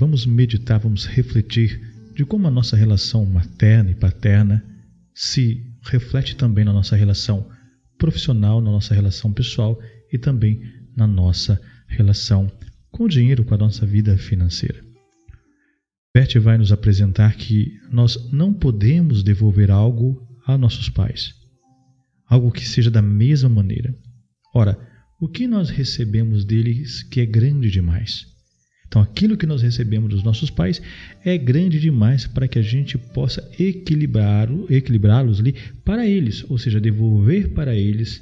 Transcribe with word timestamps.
vamos 0.00 0.24
meditar, 0.24 0.80
vamos 0.80 1.04
refletir 1.04 1.78
de 2.16 2.24
como 2.24 2.48
a 2.48 2.50
nossa 2.50 2.74
relação 2.74 3.26
materna 3.26 3.90
e 3.90 3.94
paterna 3.94 4.64
se 5.14 5.62
reflete 5.82 6.36
também 6.36 6.64
na 6.64 6.72
nossa 6.72 6.96
relação 6.96 7.46
profissional, 7.98 8.62
na 8.62 8.70
nossa 8.70 8.94
relação 8.94 9.30
pessoal 9.30 9.78
e 10.10 10.16
também 10.16 10.62
na 10.96 11.06
nossa 11.06 11.60
relação 11.86 12.50
com 12.90 13.04
o 13.04 13.08
dinheiro, 13.08 13.44
com 13.44 13.54
a 13.54 13.58
nossa 13.58 13.84
vida 13.84 14.16
financeira. 14.16 14.82
Bert 16.14 16.34
vai 16.38 16.56
nos 16.56 16.72
apresentar 16.72 17.36
que 17.36 17.70
nós 17.92 18.30
não 18.32 18.54
podemos 18.54 19.22
devolver 19.22 19.70
algo 19.70 20.26
a 20.46 20.56
nossos 20.56 20.88
pais, 20.88 21.34
algo 22.26 22.50
que 22.50 22.66
seja 22.66 22.90
da 22.90 23.02
mesma 23.02 23.50
maneira. 23.50 23.94
Ora, 24.54 24.78
o 25.20 25.28
que 25.28 25.46
nós 25.46 25.68
recebemos 25.68 26.42
deles 26.46 27.02
que 27.02 27.20
é 27.20 27.26
grande 27.26 27.70
demais? 27.70 28.30
Então, 28.90 29.00
aquilo 29.00 29.36
que 29.36 29.46
nós 29.46 29.62
recebemos 29.62 30.10
dos 30.10 30.24
nossos 30.24 30.50
pais 30.50 30.82
é 31.24 31.38
grande 31.38 31.78
demais 31.78 32.26
para 32.26 32.48
que 32.48 32.58
a 32.58 32.62
gente 32.62 32.98
possa 32.98 33.48
equilibrá-los 33.56 34.68
equilibrá 34.68 35.20
ali 35.20 35.54
para 35.84 36.04
eles, 36.04 36.44
ou 36.50 36.58
seja, 36.58 36.80
devolver 36.80 37.50
para 37.50 37.72
eles 37.72 38.20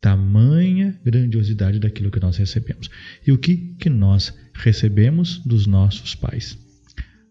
tamanha 0.00 1.00
grandiosidade 1.04 1.78
daquilo 1.78 2.10
que 2.10 2.18
nós 2.18 2.36
recebemos. 2.36 2.90
E 3.24 3.30
o 3.30 3.38
que, 3.38 3.56
que 3.78 3.88
nós 3.88 4.36
recebemos 4.52 5.38
dos 5.46 5.68
nossos 5.68 6.16
pais? 6.16 6.58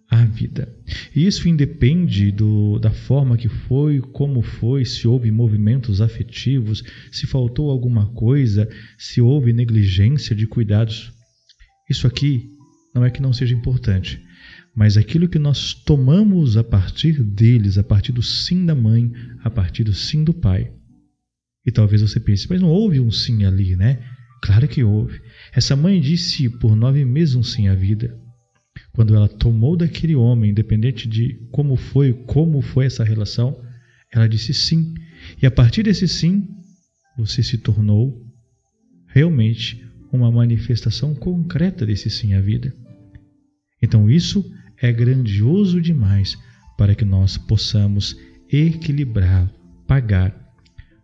A 0.09 0.23
vida. 0.23 0.73
E 1.13 1.25
isso 1.25 1.49
independe 1.49 2.31
do, 2.31 2.79
da 2.79 2.91
forma 2.91 3.37
que 3.37 3.49
foi, 3.49 3.99
como 3.99 4.41
foi, 4.41 4.85
se 4.85 5.07
houve 5.07 5.29
movimentos 5.29 5.99
afetivos, 5.99 6.83
se 7.11 7.27
faltou 7.27 7.69
alguma 7.69 8.07
coisa, 8.07 8.69
se 8.97 9.19
houve 9.21 9.51
negligência 9.51 10.33
de 10.33 10.47
cuidados. 10.47 11.13
Isso 11.89 12.07
aqui 12.07 12.60
não 12.93 13.05
é 13.05 13.09
que 13.09 13.21
não 13.21 13.33
seja 13.33 13.55
importante, 13.55 14.21
mas 14.75 14.97
aquilo 14.97 15.27
que 15.27 15.39
nós 15.39 15.73
tomamos 15.73 16.57
a 16.57 16.63
partir 16.63 17.21
deles, 17.23 17.77
a 17.77 17.83
partir 17.83 18.11
do 18.11 18.21
sim 18.21 18.65
da 18.65 18.75
mãe, 18.75 19.11
a 19.43 19.49
partir 19.49 19.83
do 19.83 19.93
sim 19.93 20.23
do 20.23 20.33
pai. 20.33 20.71
E 21.65 21.71
talvez 21.71 22.01
você 22.01 22.19
pense, 22.19 22.47
mas 22.49 22.61
não 22.61 22.69
houve 22.69 22.99
um 22.99 23.11
sim 23.11 23.45
ali, 23.45 23.75
né? 23.75 24.03
Claro 24.41 24.67
que 24.67 24.83
houve. 24.83 25.21
Essa 25.53 25.75
mãe 25.75 26.01
disse 26.01 26.49
por 26.49 26.75
nove 26.75 27.05
meses 27.05 27.35
um 27.35 27.43
sim 27.43 27.67
à 27.67 27.75
vida. 27.75 28.17
Quando 28.93 29.15
ela 29.15 29.27
tomou 29.27 29.77
daquele 29.77 30.15
homem, 30.15 30.51
independente 30.51 31.07
de 31.07 31.47
como 31.51 31.75
foi, 31.75 32.13
como 32.13 32.61
foi 32.61 32.85
essa 32.85 33.03
relação, 33.03 33.61
ela 34.11 34.27
disse 34.27 34.53
sim. 34.53 34.93
E 35.41 35.45
a 35.45 35.51
partir 35.51 35.83
desse 35.83 36.07
sim, 36.07 36.47
você 37.17 37.43
se 37.43 37.57
tornou 37.57 38.25
realmente 39.07 39.85
uma 40.11 40.31
manifestação 40.31 41.13
concreta 41.13 41.85
desse 41.85 42.09
sim 42.09 42.33
à 42.33 42.41
vida. 42.41 42.73
Então 43.81 44.09
isso 44.09 44.43
é 44.77 44.91
grandioso 44.91 45.81
demais 45.81 46.37
para 46.77 46.95
que 46.95 47.05
nós 47.05 47.37
possamos 47.37 48.17
equilibrar, 48.51 49.49
pagar. 49.87 50.35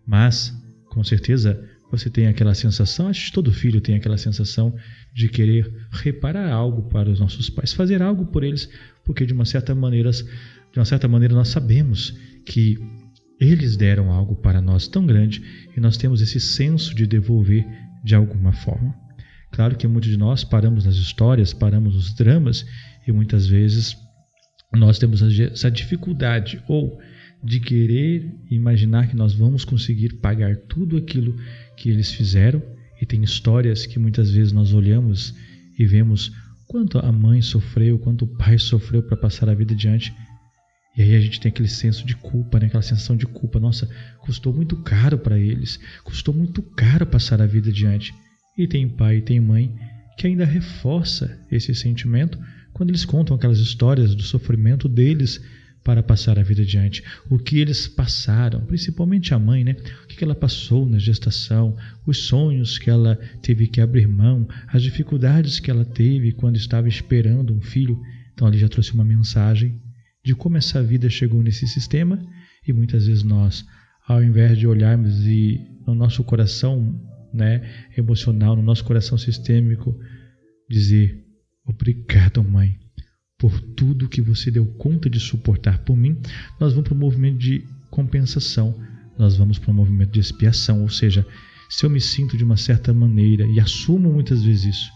Mas, 0.05 0.53
com 0.89 1.03
certeza, 1.03 1.63
você 1.91 2.09
tem 2.09 2.27
aquela 2.27 2.53
sensação, 2.53 3.07
acho 3.07 3.27
que 3.27 3.31
todo 3.31 3.51
filho 3.51 3.79
tem 3.79 3.95
aquela 3.95 4.17
sensação 4.17 4.75
de 5.13 5.29
querer 5.29 5.71
reparar 5.91 6.51
algo 6.51 6.89
para 6.89 7.09
os 7.09 7.19
nossos 7.19 7.49
pais, 7.49 7.73
fazer 7.73 8.01
algo 8.01 8.25
por 8.25 8.43
eles, 8.43 8.69
porque 9.05 9.25
de 9.25 9.33
uma 9.33 9.45
certa 9.45 9.73
maneira, 9.73 10.11
de 10.11 10.79
uma 10.79 10.85
certa 10.85 11.07
maneira 11.07 11.33
nós 11.33 11.49
sabemos 11.49 12.13
que 12.45 12.77
eles 13.39 13.77
deram 13.77 14.11
algo 14.11 14.35
para 14.35 14.61
nós 14.61 14.87
tão 14.87 15.05
grande 15.05 15.41
e 15.75 15.79
nós 15.79 15.95
temos 15.95 16.21
esse 16.21 16.39
senso 16.39 16.93
de 16.95 17.05
devolver 17.05 17.65
de 18.03 18.15
alguma 18.15 18.51
forma. 18.51 19.06
Claro 19.51 19.75
que 19.75 19.87
muitos 19.87 20.09
de 20.09 20.17
nós 20.17 20.43
paramos 20.43 20.85
nas 20.85 20.95
histórias, 20.95 21.53
paramos 21.53 21.95
nos 21.95 22.13
dramas 22.13 22.65
e 23.07 23.11
muitas 23.11 23.47
vezes 23.47 23.97
nós 24.73 24.99
temos 24.99 25.21
essa 25.21 25.71
dificuldade 25.71 26.61
ou 26.67 26.99
de 27.43 27.59
querer 27.59 28.29
imaginar 28.49 29.07
que 29.07 29.15
nós 29.15 29.33
vamos 29.33 29.63
conseguir 29.63 30.17
pagar 30.17 30.57
tudo 30.57 30.97
aquilo 30.97 31.35
que 31.77 31.89
eles 31.89 32.11
fizeram 32.11 32.61
e 33.01 33.05
tem 33.05 33.23
histórias 33.23 33.85
que 33.85 33.99
muitas 33.99 34.31
vezes 34.31 34.51
nós 34.51 34.73
olhamos 34.73 35.33
e 35.77 35.85
vemos 35.85 36.31
quanto 36.67 36.97
a 36.99 37.11
mãe 37.11 37.41
sofreu, 37.41 37.97
quanto 37.99 38.25
o 38.25 38.37
pai 38.37 38.57
sofreu 38.57 39.03
para 39.03 39.15
passar 39.15 39.47
a 39.49 39.53
vida 39.53 39.73
adiante. 39.73 40.13
E 40.97 41.03
aí 41.03 41.15
a 41.15 41.19
gente 41.19 41.39
tem 41.39 41.49
aquele 41.49 41.67
senso 41.67 42.05
de 42.05 42.15
culpa, 42.15 42.59
né? 42.59 42.65
aquela 42.65 42.81
sensação 42.81 43.15
de 43.15 43.27
culpa. 43.27 43.59
Nossa, 43.59 43.87
custou 44.21 44.51
muito 44.51 44.75
caro 44.77 45.17
para 45.19 45.37
eles, 45.37 45.79
custou 46.03 46.33
muito 46.33 46.61
caro 46.61 47.05
passar 47.05 47.39
a 47.39 47.45
vida 47.45 47.69
adiante. 47.69 48.13
E 48.57 48.67
tem 48.67 48.89
pai 48.89 49.17
e 49.17 49.21
tem 49.21 49.39
mãe 49.39 49.73
que 50.17 50.25
ainda 50.25 50.45
reforça 50.45 51.39
esse 51.51 51.75
sentimento 51.75 52.39
quando 52.73 52.89
eles 52.89 53.05
contam 53.05 53.35
aquelas 53.35 53.59
histórias 53.59 54.15
do 54.15 54.23
sofrimento 54.23 54.89
deles 54.89 55.39
para 55.83 56.03
passar 56.03 56.37
a 56.37 56.43
vida 56.43 56.63
adiante. 56.63 57.01
O 57.29 57.39
que 57.39 57.59
eles 57.59 57.87
passaram, 57.87 58.59
principalmente 58.65 59.33
a 59.33 59.39
mãe, 59.39 59.63
né? 59.63 59.75
O 60.03 60.07
que 60.07 60.23
ela 60.23 60.35
passou 60.35 60.85
na 60.85 60.99
gestação, 60.99 61.77
os 62.05 62.25
sonhos 62.25 62.77
que 62.77 62.89
ela 62.89 63.15
teve 63.41 63.67
que 63.67 63.79
abrir 63.79 64.07
mão, 64.07 64.47
as 64.67 64.83
dificuldades 64.83 65.59
que 65.61 65.71
ela 65.71 65.85
teve 65.85 66.33
quando 66.33 66.57
estava 66.57 66.89
esperando 66.89 67.53
um 67.53 67.61
filho. 67.61 67.97
Então, 68.33 68.47
ali 68.47 68.57
já 68.57 68.67
trouxe 68.67 68.93
uma 68.93 69.05
mensagem 69.05 69.79
de 70.25 70.35
como 70.35 70.57
essa 70.57 70.83
vida 70.83 71.09
chegou 71.09 71.41
nesse 71.41 71.67
sistema 71.67 72.19
e 72.67 72.73
muitas 72.73 73.07
vezes 73.07 73.23
nós, 73.23 73.65
ao 74.05 74.21
invés 74.21 74.57
de 74.57 74.67
olharmos 74.67 75.25
e 75.25 75.61
no 75.87 75.95
nosso 75.95 76.21
coração 76.23 76.99
né, 77.33 77.87
emocional, 77.97 78.55
no 78.55 78.61
nosso 78.61 78.83
coração 78.83 79.17
sistêmico, 79.17 79.97
dizer: 80.69 81.23
Obrigado, 81.65 82.43
mãe, 82.43 82.77
por 83.37 83.59
tudo 83.59 84.09
que 84.09 84.21
você 84.21 84.49
deu 84.49 84.65
conta 84.65 85.09
de 85.09 85.19
suportar 85.19 85.79
por 85.79 85.95
mim. 85.95 86.19
Nós 86.59 86.73
vamos 86.73 86.87
para 86.87 86.95
o 86.95 86.99
movimento 86.99 87.37
de 87.37 87.63
compensação, 87.89 88.75
nós 89.17 89.37
vamos 89.37 89.59
para 89.59 89.71
o 89.71 89.73
movimento 89.73 90.11
de 90.11 90.19
expiação, 90.19 90.81
ou 90.81 90.89
seja, 90.89 91.25
se 91.69 91.85
eu 91.85 91.89
me 91.89 91.99
sinto 91.99 92.37
de 92.37 92.43
uma 92.43 92.57
certa 92.57 92.93
maneira 92.93 93.45
e 93.45 93.59
assumo 93.59 94.11
muitas 94.11 94.43
vezes 94.43 94.75
isso, 94.75 94.91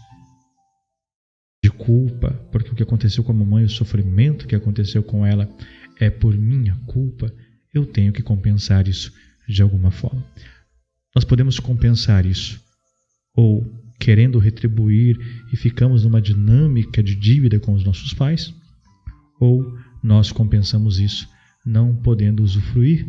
de 1.62 1.70
culpa, 1.70 2.30
porque 2.50 2.70
o 2.70 2.74
que 2.74 2.82
aconteceu 2.82 3.22
com 3.22 3.32
a 3.32 3.34
mamãe, 3.34 3.64
o 3.64 3.68
sofrimento 3.68 4.46
que 4.46 4.56
aconteceu 4.56 5.02
com 5.02 5.24
ela 5.24 5.48
é 6.00 6.10
por 6.10 6.36
minha 6.36 6.74
culpa, 6.86 7.32
eu 7.72 7.86
tenho 7.86 8.12
que 8.12 8.22
compensar 8.22 8.88
isso 8.88 9.12
de 9.48 9.62
alguma 9.62 9.90
forma. 9.90 10.24
Nós 11.14 11.24
podemos 11.24 11.58
compensar 11.58 12.24
isso, 12.24 12.60
ou 13.34 13.64
querendo 13.98 14.38
retribuir 14.38 15.18
e 15.52 15.56
ficamos 15.56 16.04
numa 16.04 16.20
dinâmica 16.20 17.02
de 17.02 17.14
dívida 17.14 17.60
com 17.60 17.72
os 17.72 17.84
nossos 17.84 18.12
pais, 18.12 18.52
ou 19.38 19.78
nós 20.02 20.32
compensamos 20.32 20.98
isso 20.98 21.28
não 21.64 21.94
podendo 21.94 22.42
usufruir 22.42 23.06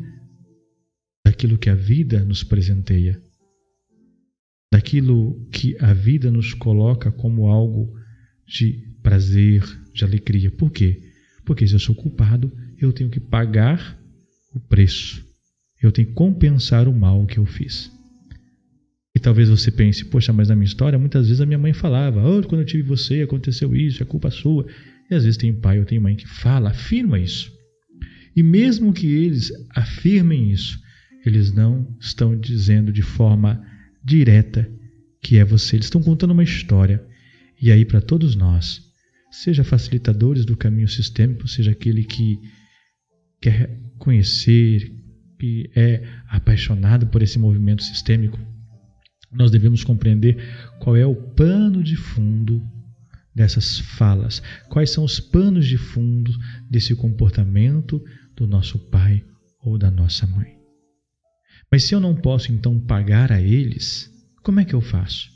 daquilo 1.25 1.57
que 1.57 1.69
a 1.69 1.75
vida 1.75 2.23
nos 2.23 2.43
presenteia, 2.43 3.19
daquilo 4.71 5.47
que 5.51 5.75
a 5.79 5.93
vida 5.93 6.31
nos 6.31 6.53
coloca 6.53 7.11
como 7.11 7.47
algo 7.47 7.93
de 8.45 8.73
prazer, 9.01 9.63
de 9.93 10.03
alegria. 10.03 10.51
Por 10.51 10.71
quê? 10.71 11.01
Porque 11.45 11.67
se 11.67 11.73
eu 11.73 11.79
sou 11.79 11.95
culpado, 11.95 12.51
eu 12.77 12.91
tenho 12.91 13.09
que 13.09 13.19
pagar 13.19 13.99
o 14.53 14.59
preço. 14.59 15.25
Eu 15.81 15.91
tenho 15.91 16.07
que 16.07 16.13
compensar 16.13 16.87
o 16.87 16.93
mal 16.93 17.25
que 17.25 17.37
eu 17.37 17.45
fiz. 17.45 17.91
Talvez 19.23 19.47
você 19.47 19.71
pense, 19.71 20.03
poxa, 20.03 20.33
mas 20.33 20.49
na 20.49 20.55
minha 20.55 20.65
história, 20.65 20.99
muitas 20.99 21.27
vezes 21.27 21.39
a 21.39 21.45
minha 21.45 21.57
mãe 21.57 21.71
falava, 21.71 22.21
oh, 22.27 22.43
quando 22.43 22.59
eu 22.59 22.67
tive 22.67 22.83
você, 22.83 23.21
aconteceu 23.21 23.73
isso, 23.73 24.03
é 24.03 24.05
culpa 24.05 24.29
sua. 24.29 24.67
E 25.09 25.15
às 25.15 25.23
vezes 25.23 25.37
tem 25.37 25.53
pai 25.53 25.79
ou 25.79 25.85
tem 25.85 25.97
mãe 25.97 26.13
que 26.13 26.27
fala, 26.27 26.71
afirma 26.71 27.17
isso. 27.17 27.49
E 28.35 28.43
mesmo 28.43 28.91
que 28.91 29.07
eles 29.07 29.49
afirmem 29.73 30.51
isso, 30.51 30.77
eles 31.25 31.53
não 31.53 31.87
estão 32.01 32.37
dizendo 32.37 32.91
de 32.91 33.01
forma 33.01 33.65
direta 34.03 34.69
que 35.21 35.37
é 35.37 35.45
você. 35.45 35.77
Eles 35.77 35.85
estão 35.85 36.03
contando 36.03 36.31
uma 36.31 36.43
história. 36.43 37.01
E 37.61 37.71
aí, 37.71 37.85
para 37.85 38.01
todos 38.01 38.35
nós, 38.35 38.81
seja 39.31 39.63
facilitadores 39.63 40.43
do 40.43 40.57
caminho 40.57 40.89
sistêmico, 40.89 41.47
seja 41.47 41.71
aquele 41.71 42.03
que 42.03 42.37
quer 43.41 43.79
conhecer, 43.97 44.91
que 45.39 45.69
é 45.73 46.03
apaixonado 46.27 47.07
por 47.07 47.21
esse 47.21 47.39
movimento 47.39 47.83
sistêmico, 47.83 48.37
nós 49.33 49.51
devemos 49.51 49.83
compreender 49.83 50.37
qual 50.79 50.95
é 50.95 51.05
o 51.05 51.15
pano 51.15 51.83
de 51.83 51.95
fundo 51.95 52.61
dessas 53.33 53.79
falas, 53.79 54.41
quais 54.69 54.91
são 54.91 55.03
os 55.03 55.19
panos 55.19 55.65
de 55.65 55.77
fundo 55.77 56.31
desse 56.69 56.95
comportamento 56.95 58.03
do 58.35 58.45
nosso 58.45 58.77
pai 58.77 59.23
ou 59.59 59.77
da 59.77 59.89
nossa 59.89 60.27
mãe. 60.27 60.57
Mas 61.71 61.85
se 61.85 61.95
eu 61.95 61.99
não 61.99 62.15
posso 62.15 62.51
então 62.51 62.79
pagar 62.79 63.31
a 63.31 63.41
eles, 63.41 64.11
como 64.43 64.59
é 64.59 64.65
que 64.65 64.75
eu 64.75 64.81
faço? 64.81 65.31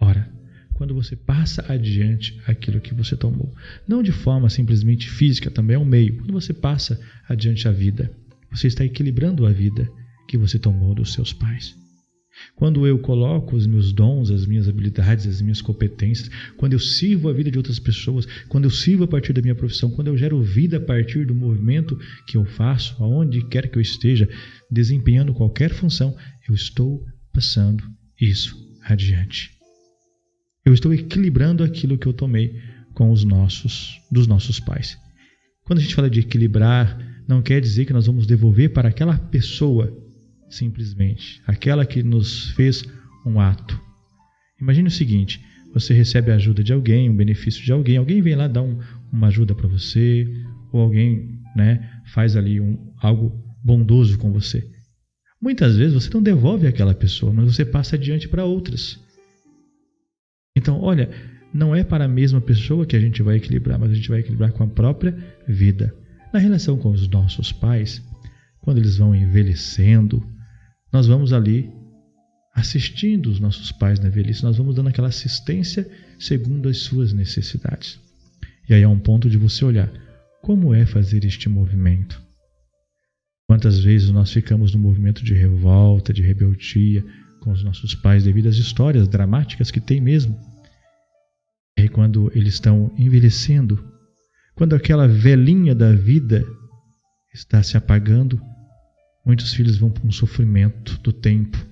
Ora, 0.00 0.30
quando 0.74 0.94
você 0.94 1.16
passa 1.16 1.64
adiante 1.72 2.40
aquilo 2.46 2.80
que 2.80 2.94
você 2.94 3.16
tomou, 3.16 3.54
não 3.86 4.02
de 4.02 4.12
forma 4.12 4.50
simplesmente 4.50 5.08
física, 5.08 5.50
também 5.50 5.76
é 5.76 5.78
um 5.78 5.84
meio. 5.84 6.18
Quando 6.18 6.32
você 6.32 6.52
passa 6.52 7.00
adiante 7.28 7.66
a 7.66 7.72
vida, 7.72 8.12
você 8.50 8.66
está 8.66 8.84
equilibrando 8.84 9.46
a 9.46 9.50
vida 9.50 9.88
que 10.28 10.36
você 10.36 10.58
tomou 10.58 10.94
dos 10.94 11.14
seus 11.14 11.32
pais. 11.32 11.74
Quando 12.54 12.86
eu 12.86 12.98
coloco 12.98 13.56
os 13.56 13.66
meus 13.66 13.92
dons, 13.92 14.30
as 14.30 14.46
minhas 14.46 14.68
habilidades, 14.68 15.26
as 15.26 15.40
minhas 15.40 15.60
competências, 15.60 16.30
quando 16.56 16.72
eu 16.72 16.78
sirvo 16.78 17.28
a 17.28 17.32
vida 17.32 17.50
de 17.50 17.58
outras 17.58 17.78
pessoas, 17.78 18.26
quando 18.48 18.64
eu 18.64 18.70
sirvo 18.70 19.04
a 19.04 19.08
partir 19.08 19.32
da 19.32 19.42
minha 19.42 19.54
profissão, 19.54 19.90
quando 19.90 20.08
eu 20.08 20.16
gero 20.16 20.42
vida 20.42 20.78
a 20.78 20.80
partir 20.80 21.24
do 21.24 21.34
movimento 21.34 21.98
que 22.26 22.36
eu 22.36 22.44
faço, 22.44 22.96
aonde 23.02 23.46
quer 23.48 23.70
que 23.70 23.78
eu 23.78 23.82
esteja 23.82 24.28
desempenhando 24.70 25.34
qualquer 25.34 25.70
função, 25.70 26.16
eu 26.48 26.54
estou 26.54 27.04
passando 27.32 27.82
isso 28.20 28.56
adiante. 28.84 29.50
Eu 30.64 30.74
estou 30.74 30.92
equilibrando 30.92 31.62
aquilo 31.62 31.96
que 31.96 32.06
eu 32.06 32.12
tomei 32.12 32.60
com 32.94 33.10
os 33.10 33.24
nossos 33.24 34.00
dos 34.10 34.26
nossos 34.26 34.58
pais. 34.58 34.98
Quando 35.64 35.78
a 35.78 35.82
gente 35.82 35.94
fala 35.94 36.10
de 36.10 36.20
equilibrar, 36.20 36.98
não 37.28 37.42
quer 37.42 37.60
dizer 37.60 37.84
que 37.84 37.92
nós 37.92 38.06
vamos 38.06 38.26
devolver 38.26 38.72
para 38.72 38.88
aquela 38.88 39.16
pessoa 39.16 39.96
simplesmente, 40.50 41.42
aquela 41.46 41.84
que 41.84 42.02
nos 42.02 42.50
fez 42.50 42.84
um 43.24 43.40
ato. 43.40 43.80
Imagine 44.60 44.88
o 44.88 44.90
seguinte: 44.90 45.44
você 45.72 45.92
recebe 45.94 46.30
a 46.30 46.36
ajuda 46.36 46.62
de 46.62 46.72
alguém, 46.72 47.10
um 47.10 47.16
benefício 47.16 47.62
de 47.62 47.72
alguém, 47.72 47.96
alguém 47.96 48.22
vem 48.22 48.34
lá 48.34 48.48
dar 48.48 48.62
um, 48.62 48.78
uma 49.12 49.28
ajuda 49.28 49.54
para 49.54 49.68
você, 49.68 50.26
ou 50.72 50.80
alguém 50.80 51.40
né, 51.54 51.88
faz 52.06 52.36
ali 52.36 52.60
um, 52.60 52.92
algo 53.00 53.32
bondoso 53.62 54.18
com 54.18 54.32
você. 54.32 54.68
Muitas 55.40 55.76
vezes 55.76 55.94
você 55.94 56.10
não 56.12 56.22
devolve 56.22 56.66
àquela 56.66 56.94
pessoa, 56.94 57.32
mas 57.32 57.54
você 57.54 57.64
passa 57.64 57.96
adiante 57.96 58.28
para 58.28 58.44
outras. 58.44 58.98
Então, 60.56 60.80
olha, 60.80 61.10
não 61.54 61.74
é 61.74 61.84
para 61.84 62.04
a 62.04 62.08
mesma 62.08 62.40
pessoa 62.40 62.84
que 62.84 62.96
a 62.96 63.00
gente 63.00 63.22
vai 63.22 63.36
equilibrar, 63.36 63.78
mas 63.78 63.90
a 63.90 63.94
gente 63.94 64.08
vai 64.08 64.20
equilibrar 64.20 64.52
com 64.52 64.64
a 64.64 64.66
própria 64.66 65.16
vida. 65.46 65.94
Na 66.32 66.38
relação 66.38 66.76
com 66.76 66.90
os 66.90 67.08
nossos 67.08 67.52
pais, 67.52 68.02
quando 68.60 68.78
eles 68.78 68.98
vão 68.98 69.14
envelhecendo, 69.14 70.22
nós 70.92 71.06
vamos 71.06 71.32
ali 71.32 71.70
assistindo 72.54 73.30
os 73.30 73.38
nossos 73.38 73.70
pais 73.70 74.00
na 74.00 74.08
velhice, 74.08 74.42
nós 74.42 74.56
vamos 74.56 74.74
dando 74.74 74.88
aquela 74.88 75.08
assistência 75.08 75.88
segundo 76.18 76.68
as 76.68 76.78
suas 76.78 77.12
necessidades. 77.12 78.00
E 78.68 78.74
aí 78.74 78.82
é 78.82 78.88
um 78.88 78.98
ponto 78.98 79.30
de 79.30 79.38
você 79.38 79.64
olhar 79.64 79.90
como 80.42 80.74
é 80.74 80.84
fazer 80.84 81.24
este 81.24 81.48
movimento. 81.48 82.20
Quantas 83.46 83.78
vezes 83.78 84.10
nós 84.10 84.30
ficamos 84.30 84.74
no 84.74 84.78
movimento 84.78 85.24
de 85.24 85.34
revolta, 85.34 86.12
de 86.12 86.22
rebeldia 86.22 87.04
com 87.40 87.50
os 87.50 87.62
nossos 87.62 87.94
pais 87.94 88.24
devido 88.24 88.48
às 88.48 88.56
histórias 88.56 89.08
dramáticas 89.08 89.70
que 89.70 89.80
tem 89.80 90.00
mesmo. 90.00 90.38
E 91.78 91.88
quando 91.88 92.30
eles 92.34 92.54
estão 92.54 92.92
envelhecendo, 92.98 93.82
quando 94.54 94.74
aquela 94.74 95.06
velhinha 95.06 95.74
da 95.74 95.92
vida 95.92 96.44
está 97.32 97.62
se 97.62 97.76
apagando, 97.76 98.40
Muitos 99.28 99.52
filhos 99.52 99.76
vão 99.76 99.90
para 99.90 100.06
um 100.06 100.10
sofrimento 100.10 100.98
do 101.02 101.12
tempo, 101.12 101.62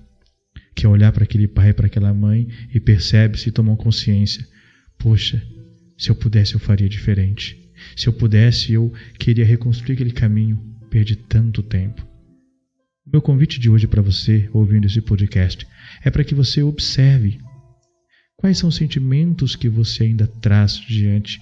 que 0.74 0.84
é 0.84 0.88
olhar 0.90 1.10
para 1.10 1.24
aquele 1.24 1.48
pai, 1.48 1.72
para 1.72 1.86
aquela 1.86 2.12
mãe 2.12 2.46
e 2.74 2.78
percebe-se 2.78 3.48
e 3.48 3.52
tomam 3.52 3.74
consciência: 3.74 4.46
poxa, 4.98 5.42
se 5.96 6.10
eu 6.10 6.14
pudesse 6.14 6.52
eu 6.52 6.60
faria 6.60 6.86
diferente. 6.86 7.58
Se 7.96 8.08
eu 8.08 8.12
pudesse 8.12 8.74
eu 8.74 8.92
queria 9.18 9.46
reconstruir 9.46 9.94
aquele 9.94 10.10
caminho, 10.10 10.58
perdi 10.90 11.16
tanto 11.16 11.62
tempo. 11.62 12.06
O 13.06 13.10
meu 13.10 13.22
convite 13.22 13.58
de 13.58 13.70
hoje 13.70 13.86
para 13.86 14.02
você, 14.02 14.50
ouvindo 14.52 14.86
esse 14.86 15.00
podcast, 15.00 15.66
é 16.04 16.10
para 16.10 16.24
que 16.24 16.34
você 16.34 16.62
observe 16.62 17.40
quais 18.36 18.58
são 18.58 18.68
os 18.68 18.76
sentimentos 18.76 19.56
que 19.56 19.70
você 19.70 20.04
ainda 20.04 20.26
traz 20.26 20.74
diante 20.74 21.38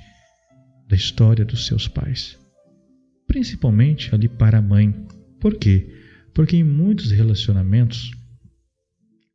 da 0.88 0.94
história 0.94 1.44
dos 1.44 1.67
seus 1.67 1.88
pais. 1.88 2.38
Principalmente 3.26 4.14
ali 4.14 4.28
para 4.28 4.58
a 4.58 4.62
mãe. 4.62 4.94
Por 5.40 5.56
quê? 5.56 6.03
Porque 6.34 6.56
em 6.56 6.64
muitos 6.64 7.10
relacionamentos 7.10 8.10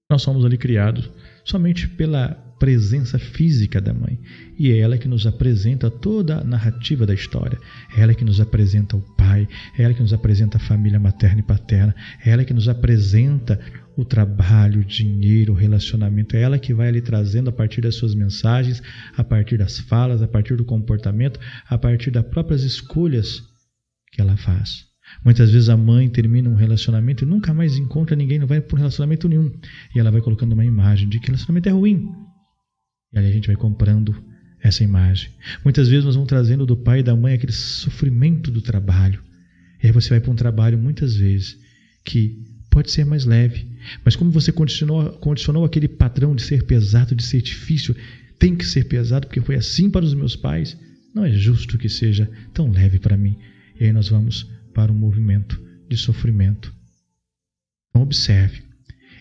nós 0.10 0.22
somos 0.22 0.44
ali 0.44 0.58
criados 0.58 1.10
somente 1.46 1.88
pela 1.88 2.50
presença 2.60 3.18
física 3.18 3.80
da 3.80 3.94
mãe. 3.94 4.20
E 4.58 4.70
é 4.72 4.80
ela 4.80 4.98
que 4.98 5.08
nos 5.08 5.26
apresenta 5.26 5.90
toda 5.90 6.40
a 6.40 6.44
narrativa 6.44 7.06
da 7.06 7.14
história. 7.14 7.58
É 7.96 8.02
ela 8.02 8.14
que 8.14 8.26
nos 8.26 8.42
apresenta 8.42 8.98
o 8.98 9.02
pai, 9.16 9.48
é 9.78 9.84
ela 9.84 9.94
que 9.94 10.02
nos 10.02 10.14
apresenta 10.14 10.58
a 10.58 10.60
família 10.60 11.00
materna 11.00 11.40
e 11.40 11.44
paterna, 11.44 11.96
é 12.24 12.32
ela 12.32 12.44
que 12.44 12.54
nos 12.54 12.68
apresenta 12.68 13.60
o 13.96 14.04
trabalho, 14.04 14.82
o 14.82 14.86
dinheiro, 14.86 15.54
o 15.54 15.56
relacionamento. 15.56 16.36
É 16.36 16.42
ela 16.42 16.60
que 16.60 16.74
vai 16.74 16.90
ali 16.90 17.02
trazendo 17.02 17.50
a 17.50 17.54
partir 17.54 17.82
das 17.82 17.96
suas 17.96 18.14
mensagens, 18.14 18.84
a 19.16 19.24
partir 19.24 19.58
das 19.58 19.80
falas, 19.80 20.22
a 20.22 20.28
partir 20.28 20.56
do 20.58 20.66
comportamento, 20.66 21.40
a 21.68 21.78
partir 21.78 22.12
das 22.12 22.26
próprias 22.26 22.64
escolhas 22.64 23.42
que 24.12 24.20
ela 24.22 24.36
faz. 24.36 24.89
Muitas 25.24 25.52
vezes 25.52 25.70
a 25.70 25.78
mãe 25.78 26.10
termina 26.10 26.50
um 26.50 26.56
relacionamento 26.56 27.24
e 27.24 27.28
nunca 27.28 27.54
mais 27.54 27.76
encontra 27.78 28.16
ninguém, 28.16 28.40
não 28.40 28.48
vai 28.48 28.60
um 28.60 28.76
relacionamento 28.76 29.28
nenhum. 29.28 29.52
E 29.94 30.00
ela 30.00 30.12
vai 30.12 30.22
colocando 30.22 30.54
uma 30.54 30.66
imagem 30.66 31.10
de 31.10 31.20
que 31.20 31.28
relacionamento 31.28 31.70
é 31.70 31.72
ruim. 31.72 32.10
E 33.14 33.18
ali 33.18 33.28
a 33.28 33.32
gente 33.32 33.48
vai 33.48 33.56
comprando 33.56 34.16
essa 34.62 34.84
imagem. 34.84 35.30
Muitas 35.64 35.88
vezes 35.88 36.06
nós 36.06 36.16
vamos 36.16 36.30
trazendo 36.30 36.66
do 36.66 36.78
pai 36.78 37.00
e 37.00 37.04
da 37.04 37.16
mãe 37.16 37.34
aquele 37.34 37.52
sofrimento 37.52 38.52
do 38.52 38.62
trabalho. 38.62 39.22
E 39.82 39.88
aí 39.88 39.94
você 39.94 40.10
vai 40.10 40.20
para 40.20 40.32
um 40.32 40.36
trabalho, 40.36 40.78
muitas 40.78 41.16
vezes, 41.16 41.58
que 42.04 42.38
pode 42.70 42.92
ser 42.92 43.06
mais 43.06 43.26
leve. 43.26 43.66
Mas 44.04 44.16
como 44.16 44.32
você 44.32 44.52
condicionou, 44.52 45.12
condicionou 45.14 45.66
aquele 45.66 45.88
padrão 45.88 46.36
de 46.36 46.42
ser 46.42 46.64
pesado, 46.64 47.16
de 47.16 47.24
ser 47.24 47.42
difícil, 47.42 47.96
tem 48.38 48.56
que 48.56 48.66
ser 48.66 48.86
pesado 48.86 49.28
porque 49.28 49.42
foi 49.42 49.56
assim 49.56 49.90
para 49.90 50.06
os 50.06 50.14
meus 50.14 50.36
pais, 50.36 50.78
não 51.14 51.26
é 51.26 51.32
justo 51.32 51.78
que 51.78 51.90
seja 51.90 52.30
tão 52.54 52.72
leve 52.72 53.00
para 53.00 53.18
mim. 53.18 53.38
E 53.80 53.86
aí 53.86 53.94
nós 53.94 54.10
vamos 54.10 54.48
para 54.80 54.94
um 54.94 54.96
movimento 54.96 55.62
de 55.90 55.98
sofrimento. 55.98 56.74
Então, 57.90 58.02
observe. 58.02 58.64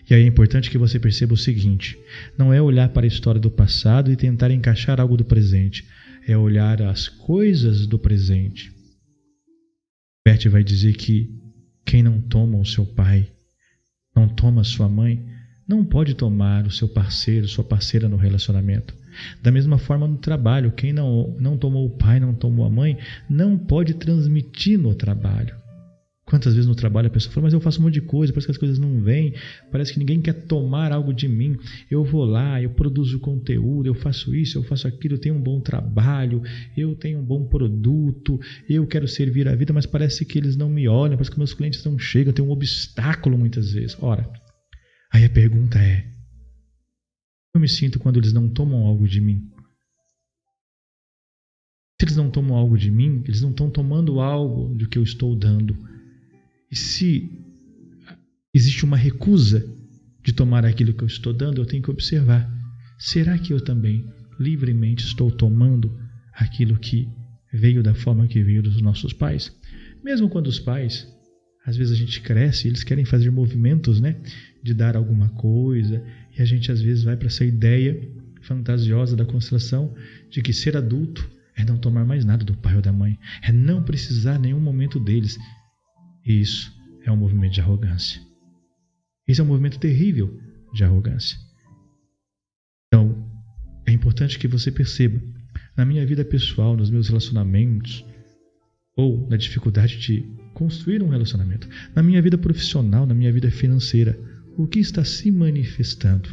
E 0.09 0.13
aí 0.13 0.23
é 0.23 0.25
importante 0.25 0.69
que 0.69 0.77
você 0.77 0.97
perceba 0.97 1.33
o 1.33 1.37
seguinte: 1.37 1.99
não 2.37 2.53
é 2.53 2.61
olhar 2.61 2.87
para 2.87 3.05
a 3.05 3.07
história 3.07 3.41
do 3.41 3.51
passado 3.51 4.09
e 4.09 4.15
tentar 4.15 4.51
encaixar 4.51 5.01
algo 5.01 5.17
do 5.17 5.25
presente, 5.25 5.85
é 6.25 6.37
olhar 6.37 6.81
as 6.81 7.09
coisas 7.09 7.85
do 7.85 7.99
presente. 7.99 8.71
Bert 10.25 10.47
vai 10.47 10.63
dizer 10.63 10.95
que 10.95 11.29
quem 11.85 12.01
não 12.01 12.21
toma 12.21 12.57
o 12.57 12.65
seu 12.65 12.85
pai, 12.85 13.29
não 14.15 14.29
toma 14.29 14.61
a 14.61 14.63
sua 14.63 14.87
mãe, 14.87 15.27
não 15.67 15.83
pode 15.83 16.13
tomar 16.13 16.67
o 16.67 16.71
seu 16.71 16.87
parceiro, 16.87 17.49
sua 17.49 17.65
parceira 17.65 18.07
no 18.07 18.15
relacionamento. 18.15 18.95
Da 19.41 19.51
mesma 19.51 19.77
forma 19.77 20.07
no 20.07 20.17
trabalho, 20.17 20.71
quem 20.71 20.93
não, 20.93 21.35
não 21.39 21.57
tomou 21.57 21.85
o 21.85 21.97
pai, 21.97 22.19
não 22.19 22.33
tomou 22.33 22.65
a 22.65 22.69
mãe, 22.69 22.97
não 23.29 23.57
pode 23.57 23.93
transmitir 23.93 24.77
no 24.77 24.93
trabalho. 24.93 25.59
Quantas 26.29 26.53
vezes 26.53 26.67
no 26.67 26.75
trabalho 26.75 27.07
a 27.07 27.09
pessoa 27.09 27.33
fala, 27.33 27.45
mas 27.45 27.53
eu 27.53 27.59
faço 27.59 27.79
um 27.79 27.85
monte 27.85 27.95
de 27.95 28.01
coisa, 28.01 28.31
parece 28.31 28.45
que 28.45 28.51
as 28.51 28.57
coisas 28.57 28.77
não 28.77 29.01
vêm, 29.01 29.33
parece 29.71 29.91
que 29.91 29.97
ninguém 29.97 30.21
quer 30.21 30.45
tomar 30.45 30.91
algo 30.91 31.11
de 31.11 31.27
mim. 31.27 31.57
Eu 31.89 32.03
vou 32.03 32.23
lá, 32.23 32.61
eu 32.61 32.69
produzo 32.69 33.19
conteúdo, 33.19 33.87
eu 33.87 33.95
faço 33.95 34.35
isso, 34.35 34.59
eu 34.59 34.63
faço 34.63 34.87
aquilo, 34.87 35.15
eu 35.15 35.19
tenho 35.19 35.33
um 35.33 35.41
bom 35.41 35.59
trabalho, 35.59 36.43
eu 36.77 36.93
tenho 36.93 37.17
um 37.17 37.25
bom 37.25 37.45
produto, 37.45 38.39
eu 38.69 38.85
quero 38.85 39.07
servir 39.07 39.47
a 39.47 39.55
vida, 39.55 39.73
mas 39.73 39.87
parece 39.87 40.23
que 40.23 40.37
eles 40.37 40.55
não 40.55 40.69
me 40.69 40.87
olham, 40.87 41.15
parece 41.15 41.31
que 41.31 41.39
meus 41.39 41.55
clientes 41.55 41.83
não 41.83 41.97
chegam, 41.97 42.31
tem 42.31 42.45
um 42.45 42.51
obstáculo 42.51 43.35
muitas 43.35 43.71
vezes. 43.71 43.97
Ora, 43.99 44.29
aí 45.11 45.25
a 45.25 45.29
pergunta 45.31 45.79
é: 45.79 46.05
eu 47.53 47.59
me 47.59 47.67
sinto 47.67 47.99
quando 47.99 48.17
eles 48.17 48.33
não 48.33 48.49
tomam 48.49 48.85
algo 48.85 49.07
de 49.07 49.19
mim? 49.19 49.49
Se 51.99 52.05
eles 52.05 52.15
não 52.15 52.29
tomam 52.29 52.55
algo 52.55 52.77
de 52.77 52.89
mim, 52.89 53.23
eles 53.25 53.41
não 53.41 53.49
estão 53.49 53.69
tomando 53.69 54.19
algo 54.21 54.73
do 54.75 54.87
que 54.87 54.97
eu 54.97 55.03
estou 55.03 55.35
dando. 55.35 55.77
E 56.71 56.75
se 56.75 57.29
existe 58.53 58.85
uma 58.85 58.95
recusa 58.95 59.65
de 60.23 60.31
tomar 60.31 60.65
aquilo 60.65 60.93
que 60.93 61.03
eu 61.03 61.07
estou 61.07 61.33
dando, 61.33 61.59
eu 61.59 61.65
tenho 61.65 61.83
que 61.83 61.91
observar: 61.91 62.49
será 62.97 63.37
que 63.37 63.51
eu 63.51 63.61
também 63.61 64.05
livremente 64.39 65.03
estou 65.03 65.29
tomando 65.29 65.93
aquilo 66.33 66.77
que 66.79 67.09
veio 67.51 67.83
da 67.83 67.93
forma 67.93 68.27
que 68.27 68.41
veio 68.43 68.63
dos 68.63 68.81
nossos 68.81 69.11
pais? 69.11 69.53
Mesmo 70.03 70.29
quando 70.29 70.47
os 70.47 70.59
pais, 70.59 71.07
às 71.65 71.75
vezes 71.75 71.91
a 71.93 71.97
gente 71.97 72.21
cresce, 72.21 72.67
eles 72.67 72.83
querem 72.83 73.03
fazer 73.03 73.29
movimentos, 73.29 73.99
né, 73.99 74.21
de 74.61 74.73
dar 74.73 74.95
alguma 74.95 75.29
coisa, 75.29 76.03
e 76.37 76.41
a 76.41 76.45
gente 76.45 76.71
às 76.71 76.81
vezes 76.81 77.03
vai 77.03 77.15
para 77.15 77.27
essa 77.27 77.45
ideia 77.45 77.99
fantasiosa 78.41 79.15
da 79.15 79.25
constelação 79.25 79.93
de 80.29 80.41
que 80.41 80.53
ser 80.53 80.75
adulto 80.75 81.29
é 81.55 81.65
não 81.65 81.77
tomar 81.77 82.05
mais 82.05 82.23
nada 82.23 82.45
do 82.45 82.55
pai 82.55 82.75
ou 82.75 82.81
da 82.81 82.93
mãe, 82.93 83.19
é 83.41 83.51
não 83.51 83.83
precisar 83.83 84.39
nenhum 84.39 84.59
momento 84.59 84.99
deles. 84.99 85.37
E 86.25 86.39
isso 86.39 86.73
é 87.03 87.11
um 87.11 87.17
movimento 87.17 87.53
de 87.53 87.61
arrogância. 87.61 88.21
Esse 89.27 89.41
é 89.41 89.43
um 89.43 89.47
movimento 89.47 89.77
terrível 89.77 90.39
de 90.73 90.83
arrogância. 90.83 91.37
Então, 92.87 93.29
é 93.85 93.91
importante 93.91 94.39
que 94.39 94.47
você 94.47 94.71
perceba, 94.71 95.21
na 95.75 95.85
minha 95.85 96.05
vida 96.05 96.23
pessoal, 96.23 96.77
nos 96.77 96.89
meus 96.89 97.09
relacionamentos, 97.09 98.05
ou 98.95 99.27
na 99.29 99.37
dificuldade 99.37 99.97
de 99.97 100.25
construir 100.53 101.01
um 101.01 101.09
relacionamento, 101.09 101.69
na 101.95 102.03
minha 102.03 102.21
vida 102.21 102.37
profissional, 102.37 103.05
na 103.05 103.13
minha 103.13 103.31
vida 103.31 103.49
financeira, 103.49 104.19
o 104.61 104.67
que 104.67 104.79
está 104.79 105.05
se 105.05 105.31
manifestando. 105.31 106.29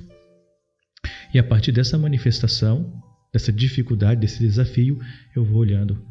E 1.32 1.38
a 1.38 1.44
partir 1.44 1.70
dessa 1.70 1.96
manifestação, 1.96 3.00
dessa 3.32 3.52
dificuldade, 3.52 4.20
desse 4.20 4.40
desafio, 4.40 4.98
eu 5.34 5.44
vou 5.44 5.58
olhando 5.58 6.04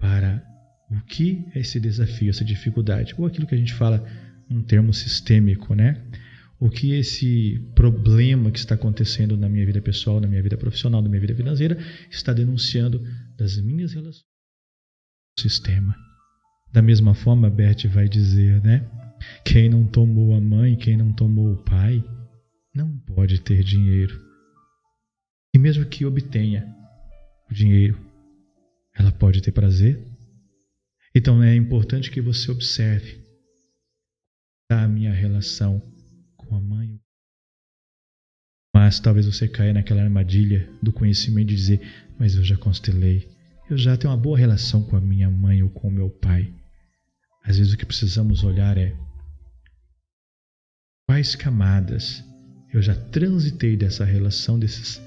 para 0.00 0.42
o 0.90 0.98
que 1.04 1.44
é 1.54 1.60
esse 1.60 1.78
desafio, 1.78 2.30
essa 2.30 2.42
dificuldade, 2.42 3.14
ou 3.18 3.26
aquilo 3.26 3.46
que 3.46 3.54
a 3.54 3.58
gente 3.58 3.74
fala 3.74 4.02
um 4.50 4.62
termo 4.62 4.94
sistêmico, 4.94 5.74
né? 5.74 6.02
o 6.58 6.70
que 6.70 6.92
esse 6.92 7.58
problema 7.74 8.50
que 8.50 8.58
está 8.58 8.74
acontecendo 8.74 9.36
na 9.36 9.48
minha 9.48 9.66
vida 9.66 9.82
pessoal, 9.82 10.20
na 10.20 10.28
minha 10.28 10.42
vida 10.42 10.56
profissional, 10.56 11.02
na 11.02 11.08
minha 11.08 11.20
vida 11.20 11.34
financeira, 11.34 11.76
está 12.10 12.32
denunciando 12.32 13.02
das 13.36 13.58
minhas 13.58 13.92
relações 13.92 14.22
com 14.22 15.40
o 15.40 15.42
sistema. 15.42 15.94
Da 16.72 16.80
mesma 16.80 17.14
forma, 17.14 17.50
Bert 17.50 17.86
vai 17.88 18.08
dizer, 18.08 18.62
né? 18.62 18.88
Quem 19.44 19.68
não 19.68 19.86
tomou 19.86 20.34
a 20.34 20.40
mãe, 20.40 20.76
quem 20.76 20.96
não 20.96 21.12
tomou 21.12 21.52
o 21.52 21.64
pai, 21.64 22.02
não 22.74 22.98
pode 22.98 23.40
ter 23.40 23.62
dinheiro. 23.62 24.20
E 25.54 25.58
mesmo 25.58 25.84
que 25.84 26.06
obtenha 26.06 26.66
o 27.50 27.54
dinheiro, 27.54 27.98
ela 28.94 29.12
pode 29.12 29.42
ter 29.42 29.52
prazer? 29.52 30.02
Então 31.14 31.42
é 31.42 31.54
importante 31.54 32.10
que 32.10 32.20
você 32.20 32.50
observe 32.50 33.22
a 34.70 34.88
minha 34.88 35.12
relação 35.12 35.80
com 36.36 36.56
a 36.56 36.60
mãe. 36.60 36.98
Mas 38.74 38.98
talvez 38.98 39.26
você 39.26 39.46
caia 39.46 39.74
naquela 39.74 40.02
armadilha 40.02 40.68
do 40.82 40.92
conhecimento 40.92 41.48
de 41.48 41.56
dizer: 41.56 41.80
Mas 42.18 42.34
eu 42.34 42.42
já 42.42 42.56
constelei, 42.56 43.28
eu 43.68 43.76
já 43.76 43.96
tenho 43.96 44.12
uma 44.12 44.20
boa 44.20 44.38
relação 44.38 44.82
com 44.82 44.96
a 44.96 45.00
minha 45.00 45.30
mãe 45.30 45.62
ou 45.62 45.68
com 45.68 45.88
o 45.88 45.92
meu 45.92 46.08
pai. 46.08 46.52
Às 47.44 47.58
vezes 47.58 47.74
o 47.74 47.76
que 47.76 47.84
precisamos 47.84 48.42
olhar 48.44 48.78
é 48.78 48.96
quais 51.06 51.34
camadas 51.34 52.24
eu 52.72 52.80
já 52.80 52.94
transitei 52.94 53.76
dessa 53.76 54.04
relação, 54.04 54.58
desses 54.58 55.00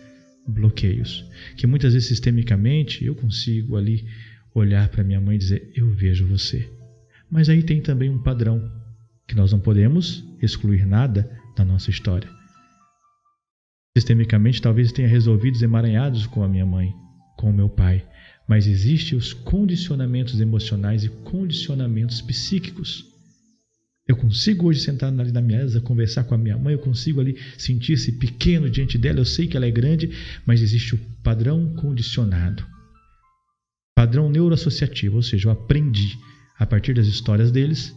bloqueios. 0.48 1.26
Que 1.58 1.66
muitas 1.66 1.94
vezes 1.94 2.08
sistemicamente 2.08 3.04
eu 3.04 3.16
consigo 3.16 3.76
ali 3.76 4.08
olhar 4.54 4.88
para 4.90 5.04
minha 5.04 5.20
mãe 5.20 5.36
e 5.36 5.40
dizer: 5.40 5.72
Eu 5.76 5.92
vejo 5.92 6.28
você. 6.28 6.72
Mas 7.30 7.50
aí 7.50 7.64
tem 7.64 7.82
também 7.82 8.10
um 8.10 8.22
padrão 8.22 8.72
que 9.28 9.36
nós 9.36 9.52
não 9.52 9.60
podemos 9.60 10.24
excluir 10.42 10.86
nada 10.86 11.30
da 11.58 11.66
nossa 11.66 11.90
história. 11.90 12.30
Sistemicamente, 13.98 14.62
talvez 14.62 14.92
tenha 14.92 15.08
resolvidos 15.08 15.62
emaranhados 15.62 16.28
com 16.28 16.44
a 16.44 16.48
minha 16.48 16.66
mãe, 16.66 16.94
com 17.38 17.50
o 17.50 17.54
meu 17.54 17.70
pai, 17.70 18.06
mas 18.48 18.68
existem 18.68 19.18
os 19.18 19.34
condicionamentos 19.34 20.40
emocionais 20.40 21.04
e 21.04 21.10
condicionamentos 21.10 22.22
psíquicos. 22.22 23.15
Eu 24.08 24.16
consigo 24.16 24.68
hoje 24.68 24.82
sentar 24.82 25.12
ali 25.12 25.32
na 25.32 25.42
mesa, 25.42 25.82
conversar 25.82 26.26
com 26.26 26.36
a 26.36 26.38
minha 26.38 26.58
mãe, 26.58 26.74
eu 26.74 26.80
consigo 26.80 27.20
ali 27.20 27.38
sentir-se 27.58 28.12
pequeno 28.14 28.70
diante 28.70 28.98
dela, 28.98 29.20
eu 29.20 29.26
sei 29.26 29.48
que 29.48 29.58
ela 29.58 29.66
é 29.66 29.72
grande, 29.72 30.12
mas 30.46 30.62
existe 30.62 30.94
o 30.94 31.00
padrão 31.24 31.74
condicionado. 31.74 32.64
Padrão 33.96 34.30
neuroassociativo, 34.30 35.16
ou 35.16 35.24
seja, 35.24 35.48
eu 35.48 35.52
aprendi 35.52 36.18
a 36.60 36.66
partir 36.66 36.94
das 36.94 37.08
histórias 37.08 37.52
deles 37.52 37.96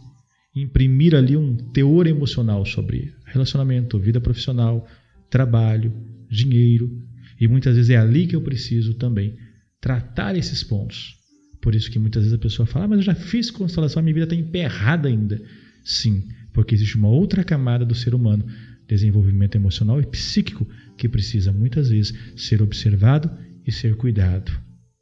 imprimir 0.55 1.15
ali 1.15 1.37
um 1.37 1.57
teor 1.57 2.07
emocional 2.07 2.65
sobre 2.65 3.13
relacionamento, 3.27 3.99
vida 3.99 4.21
profissional, 4.21 4.89
trabalho, 5.31 5.93
dinheiro. 6.31 6.91
E 7.39 7.47
muitas 7.47 7.77
vezes 7.77 7.91
é 7.91 7.97
ali 7.97 8.27
que 8.27 8.35
eu 8.35 8.41
preciso 8.41 8.95
também 8.95 9.37
tratar 9.81 10.37
esses 10.37 10.65
pontos. 10.65 11.17
Por 11.61 11.75
isso 11.75 11.91
que 11.91 11.99
muitas 11.99 12.23
vezes 12.23 12.35
a 12.35 12.41
pessoa 12.41 12.67
fala, 12.67 12.87
ah, 12.87 12.89
mas 12.89 12.99
eu 12.99 13.05
já 13.05 13.15
fiz 13.15 13.51
constelação, 13.51 14.01
a 14.01 14.03
minha 14.03 14.15
vida 14.15 14.27
está 14.27 14.35
emperrada 14.35 15.09
ainda. 15.09 15.41
Sim, 15.89 16.29
porque 16.53 16.75
existe 16.75 16.99
uma 16.99 17.09
outra 17.09 17.43
camada 17.43 17.83
do 17.83 17.95
ser 17.95 18.15
humano, 18.15 18.45
desenvolvimento 18.87 19.55
emocional 19.55 19.99
e 19.99 20.05
psíquico, 20.05 20.69
que 20.99 21.09
precisa 21.09 21.51
muitas 21.51 21.89
vezes 21.89 22.13
ser 22.37 22.61
observado 22.61 23.31
e 23.67 23.73
ser 23.73 23.97
cuidado, 23.97 24.53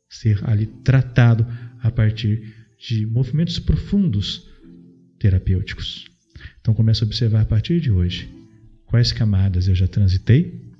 ser 0.08 0.38
ali 0.48 0.66
tratado 0.84 1.44
a 1.80 1.90
partir 1.90 2.54
de 2.78 3.04
movimentos 3.04 3.58
profundos 3.58 4.48
terapêuticos. 5.18 6.04
Então 6.60 6.72
comece 6.72 7.02
a 7.02 7.06
observar 7.06 7.40
a 7.40 7.46
partir 7.46 7.80
de 7.80 7.90
hoje 7.90 8.28
quais 8.84 9.10
camadas 9.10 9.66
eu 9.66 9.74
já 9.74 9.88
transitei 9.88 10.70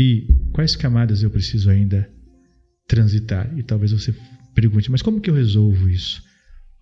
e 0.00 0.26
quais 0.52 0.74
camadas 0.74 1.22
eu 1.22 1.30
preciso 1.30 1.70
ainda 1.70 2.10
transitar. 2.88 3.56
E 3.56 3.62
talvez 3.62 3.92
você 3.92 4.12
pergunte, 4.52 4.90
mas 4.90 5.00
como 5.00 5.20
que 5.20 5.30
eu 5.30 5.34
resolvo 5.34 5.88
isso? 5.88 6.20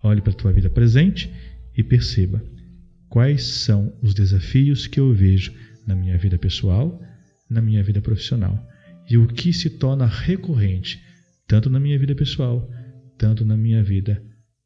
Olhe 0.01 0.21
para 0.21 0.31
a 0.31 0.35
tua 0.35 0.51
vida 0.51 0.71
presente 0.71 1.31
e 1.77 1.83
perceba 1.83 2.43
quais 3.09 3.43
são 3.43 3.97
os 4.01 4.13
desafios 4.13 4.87
que 4.87 4.99
eu 4.99 5.13
vejo 5.13 5.53
na 5.85 5.95
minha 5.95 6.17
vida 6.17 6.37
pessoal, 6.37 7.01
na 7.49 7.61
minha 7.61 7.83
vida 7.83 8.01
profissional 8.01 8.65
e 9.09 9.17
o 9.17 9.27
que 9.27 9.53
se 9.53 9.69
torna 9.69 10.05
recorrente 10.05 11.01
tanto 11.47 11.69
na 11.69 11.79
minha 11.79 11.97
vida 11.97 12.15
pessoal, 12.15 12.67
tanto 13.17 13.45
na 13.45 13.55
minha 13.55 13.83
vida 13.83 14.21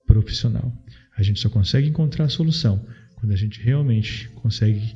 profissional. 0.07 0.73
A 1.17 1.21
gente 1.21 1.39
só 1.39 1.49
consegue 1.49 1.87
encontrar 1.87 2.25
a 2.25 2.29
solução 2.29 2.85
quando 3.15 3.33
a 3.33 3.35
gente 3.35 3.61
realmente 3.61 4.29
consegue 4.29 4.95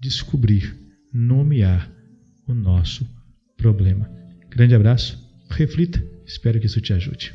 descobrir, 0.00 0.76
nomear 1.12 1.90
o 2.46 2.52
nosso 2.52 3.08
problema. 3.56 4.10
Grande 4.50 4.74
abraço, 4.74 5.18
reflita, 5.48 6.04
espero 6.26 6.60
que 6.60 6.66
isso 6.66 6.80
te 6.80 6.92
ajude. 6.92 7.30